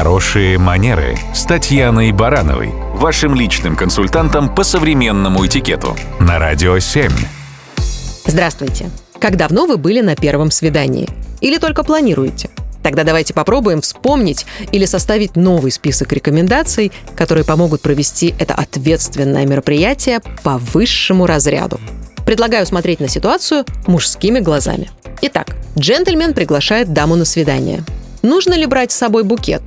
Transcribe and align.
Хорошие 0.00 0.56
манеры 0.56 1.14
с 1.34 1.44
Татьяной 1.44 2.10
Барановой, 2.12 2.70
вашим 2.94 3.34
личным 3.34 3.76
консультантом 3.76 4.48
по 4.54 4.64
современному 4.64 5.44
этикету 5.44 5.94
на 6.18 6.38
Радио 6.38 6.78
7. 6.78 7.10
Здравствуйте. 8.24 8.88
Как 9.20 9.36
давно 9.36 9.66
вы 9.66 9.76
были 9.76 10.00
на 10.00 10.16
первом 10.16 10.50
свидании? 10.50 11.06
Или 11.42 11.58
только 11.58 11.82
планируете? 11.82 12.48
Тогда 12.82 13.04
давайте 13.04 13.34
попробуем 13.34 13.82
вспомнить 13.82 14.46
или 14.72 14.86
составить 14.86 15.36
новый 15.36 15.70
список 15.70 16.14
рекомендаций, 16.14 16.92
которые 17.14 17.44
помогут 17.44 17.82
провести 17.82 18.34
это 18.38 18.54
ответственное 18.54 19.44
мероприятие 19.44 20.20
по 20.42 20.56
высшему 20.56 21.26
разряду. 21.26 21.78
Предлагаю 22.24 22.64
смотреть 22.64 23.00
на 23.00 23.08
ситуацию 23.08 23.66
мужскими 23.86 24.40
глазами. 24.40 24.90
Итак, 25.20 25.54
джентльмен 25.78 26.32
приглашает 26.32 26.94
даму 26.94 27.16
на 27.16 27.26
свидание. 27.26 27.84
Нужно 28.22 28.54
ли 28.54 28.64
брать 28.64 28.92
с 28.92 28.96
собой 28.96 29.24
букет? 29.24 29.60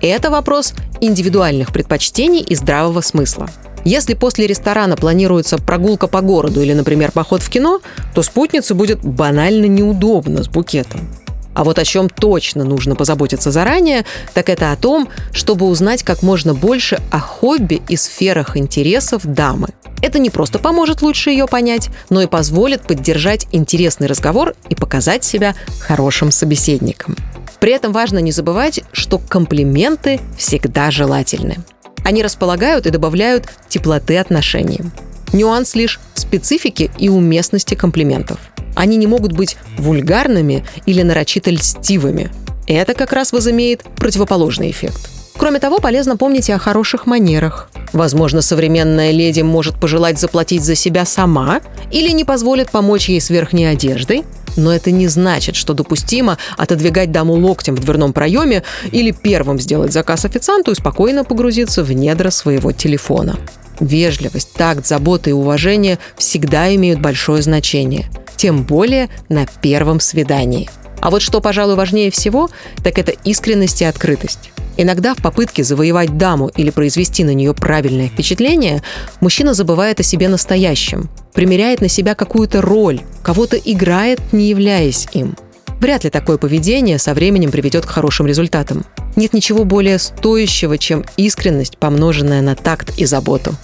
Это 0.00 0.30
вопрос 0.30 0.74
индивидуальных 1.00 1.72
предпочтений 1.72 2.40
и 2.40 2.54
здравого 2.54 3.02
смысла. 3.02 3.48
Если 3.84 4.14
после 4.14 4.46
ресторана 4.46 4.96
планируется 4.96 5.58
прогулка 5.58 6.06
по 6.06 6.20
городу 6.20 6.62
или, 6.62 6.72
например, 6.72 7.12
поход 7.12 7.42
в 7.42 7.50
кино, 7.50 7.80
то 8.14 8.22
спутнице 8.22 8.74
будет 8.74 9.00
банально 9.02 9.66
неудобно 9.66 10.42
с 10.42 10.48
букетом. 10.48 11.08
А 11.54 11.64
вот 11.64 11.78
о 11.78 11.84
чем 11.84 12.08
точно 12.08 12.64
нужно 12.64 12.94
позаботиться 12.94 13.50
заранее, 13.50 14.04
так 14.34 14.48
это 14.48 14.72
о 14.72 14.76
том, 14.76 15.08
чтобы 15.32 15.66
узнать 15.66 16.02
как 16.02 16.22
можно 16.22 16.54
больше 16.54 17.00
о 17.10 17.18
хобби 17.18 17.82
и 17.88 17.96
сферах 17.96 18.56
интересов 18.56 19.26
дамы. 19.26 19.68
Это 20.00 20.18
не 20.18 20.30
просто 20.30 20.58
поможет 20.58 21.02
лучше 21.02 21.30
ее 21.30 21.46
понять, 21.46 21.90
но 22.08 22.22
и 22.22 22.26
позволит 22.26 22.82
поддержать 22.82 23.46
интересный 23.52 24.06
разговор 24.06 24.54
и 24.68 24.74
показать 24.74 25.24
себя 25.24 25.54
хорошим 25.80 26.30
собеседником. 26.30 27.16
При 27.60 27.72
этом 27.72 27.92
важно 27.92 28.18
не 28.18 28.32
забывать, 28.32 28.80
что 28.92 29.18
комплименты 29.18 30.20
всегда 30.36 30.90
желательны. 30.90 31.58
Они 32.04 32.22
располагают 32.22 32.86
и 32.86 32.90
добавляют 32.90 33.46
теплоты 33.68 34.16
отношениям. 34.16 34.92
Нюанс 35.32 35.74
лишь 35.74 36.00
в 36.14 36.20
специфике 36.20 36.90
и 36.98 37.08
уместности 37.08 37.74
комплиментов. 37.74 38.38
Они 38.74 38.96
не 38.96 39.06
могут 39.06 39.32
быть 39.32 39.58
вульгарными 39.76 40.64
или 40.86 41.02
нарочито 41.02 41.50
льстивыми. 41.50 42.30
Это 42.66 42.94
как 42.94 43.12
раз 43.12 43.32
возымеет 43.32 43.82
противоположный 43.96 44.70
эффект. 44.70 45.10
Кроме 45.40 45.58
того, 45.58 45.78
полезно 45.78 46.18
помнить 46.18 46.50
о 46.50 46.58
хороших 46.58 47.06
манерах. 47.06 47.70
Возможно, 47.94 48.42
современная 48.42 49.10
леди 49.10 49.40
может 49.40 49.80
пожелать 49.80 50.18
заплатить 50.18 50.62
за 50.62 50.74
себя 50.74 51.06
сама 51.06 51.62
или 51.90 52.10
не 52.10 52.26
позволит 52.26 52.70
помочь 52.70 53.08
ей 53.08 53.22
с 53.22 53.30
верхней 53.30 53.64
одеждой, 53.64 54.24
но 54.58 54.70
это 54.70 54.90
не 54.90 55.08
значит, 55.08 55.56
что 55.56 55.72
допустимо 55.72 56.36
отодвигать 56.58 57.10
даму 57.10 57.32
локтем 57.32 57.74
в 57.74 57.80
дверном 57.80 58.12
проеме 58.12 58.64
или 58.92 59.12
первым 59.12 59.58
сделать 59.58 59.94
заказ 59.94 60.26
официанту 60.26 60.72
и 60.72 60.74
спокойно 60.74 61.24
погрузиться 61.24 61.82
в 61.82 61.90
недра 61.90 62.28
своего 62.28 62.72
телефона. 62.72 63.38
Вежливость, 63.80 64.52
такт, 64.52 64.86
забота 64.86 65.30
и 65.30 65.32
уважение 65.32 65.98
всегда 66.18 66.72
имеют 66.74 67.00
большое 67.00 67.40
значение, 67.40 68.10
тем 68.36 68.62
более 68.62 69.08
на 69.30 69.46
первом 69.62 70.00
свидании. 70.00 70.68
А 71.00 71.08
вот 71.08 71.22
что, 71.22 71.40
пожалуй, 71.40 71.76
важнее 71.76 72.10
всего, 72.10 72.50
так 72.84 72.98
это 72.98 73.12
искренность 73.24 73.80
и 73.80 73.86
открытость. 73.86 74.50
Иногда 74.82 75.14
в 75.14 75.18
попытке 75.18 75.62
завоевать 75.62 76.16
даму 76.16 76.48
или 76.48 76.70
произвести 76.70 77.22
на 77.22 77.34
нее 77.34 77.52
правильное 77.52 78.08
впечатление, 78.08 78.82
мужчина 79.20 79.52
забывает 79.52 80.00
о 80.00 80.02
себе 80.02 80.26
настоящем, 80.26 81.10
примеряет 81.34 81.82
на 81.82 81.88
себя 81.88 82.14
какую-то 82.14 82.62
роль, 82.62 83.02
кого-то 83.22 83.58
играет, 83.58 84.32
не 84.32 84.48
являясь 84.48 85.06
им. 85.12 85.36
Вряд 85.80 86.04
ли 86.04 86.08
такое 86.08 86.38
поведение 86.38 86.98
со 86.98 87.12
временем 87.12 87.50
приведет 87.50 87.84
к 87.84 87.90
хорошим 87.90 88.26
результатам. 88.26 88.86
Нет 89.16 89.34
ничего 89.34 89.64
более 89.64 89.98
стоящего, 89.98 90.78
чем 90.78 91.04
искренность, 91.18 91.76
помноженная 91.76 92.40
на 92.40 92.54
такт 92.54 92.96
и 92.96 93.04
заботу. 93.04 93.54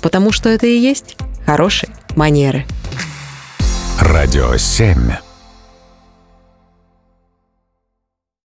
Потому 0.00 0.32
что 0.32 0.48
это 0.48 0.66
и 0.66 0.78
есть 0.78 1.16
хорошие 1.44 1.90
манеры. 2.16 2.64
Радио 4.00 4.56
7. 4.56 4.96